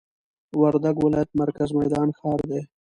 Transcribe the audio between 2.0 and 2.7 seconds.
ښار دي